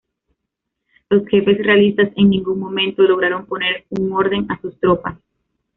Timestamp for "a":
4.49-4.59